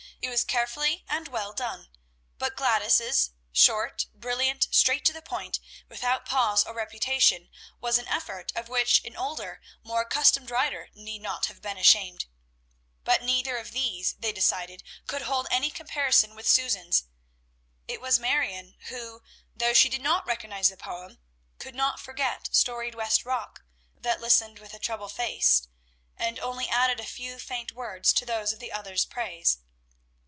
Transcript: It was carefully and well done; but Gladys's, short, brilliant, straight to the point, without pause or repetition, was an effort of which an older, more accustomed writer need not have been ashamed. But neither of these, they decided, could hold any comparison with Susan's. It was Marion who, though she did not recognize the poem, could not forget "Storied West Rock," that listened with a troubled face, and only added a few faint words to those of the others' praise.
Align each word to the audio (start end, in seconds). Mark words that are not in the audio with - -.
It 0.23 0.29
was 0.29 0.43
carefully 0.43 1.03
and 1.09 1.27
well 1.29 1.51
done; 1.51 1.89
but 2.37 2.55
Gladys's, 2.55 3.31
short, 3.51 4.05
brilliant, 4.13 4.67
straight 4.69 5.03
to 5.05 5.13
the 5.13 5.21
point, 5.23 5.59
without 5.89 6.27
pause 6.27 6.63
or 6.63 6.75
repetition, 6.75 7.49
was 7.79 7.97
an 7.97 8.07
effort 8.07 8.51
of 8.55 8.69
which 8.69 9.03
an 9.03 9.17
older, 9.17 9.59
more 9.81 10.01
accustomed 10.01 10.51
writer 10.51 10.89
need 10.93 11.23
not 11.23 11.47
have 11.47 11.59
been 11.59 11.75
ashamed. 11.79 12.25
But 13.03 13.23
neither 13.23 13.57
of 13.57 13.71
these, 13.71 14.13
they 14.19 14.31
decided, 14.31 14.83
could 15.07 15.23
hold 15.23 15.47
any 15.49 15.71
comparison 15.71 16.35
with 16.35 16.47
Susan's. 16.47 17.05
It 17.87 17.99
was 17.99 18.19
Marion 18.19 18.75
who, 18.89 19.23
though 19.55 19.73
she 19.73 19.89
did 19.89 20.01
not 20.03 20.27
recognize 20.27 20.69
the 20.69 20.77
poem, 20.77 21.17
could 21.57 21.73
not 21.73 21.99
forget 21.99 22.47
"Storied 22.51 22.93
West 22.93 23.25
Rock," 23.25 23.63
that 23.97 24.21
listened 24.21 24.59
with 24.59 24.75
a 24.75 24.79
troubled 24.79 25.13
face, 25.13 25.67
and 26.15 26.37
only 26.37 26.69
added 26.69 26.99
a 26.99 27.05
few 27.07 27.39
faint 27.39 27.71
words 27.71 28.13
to 28.13 28.23
those 28.23 28.53
of 28.53 28.59
the 28.59 28.71
others' 28.71 29.03
praise. 29.03 29.57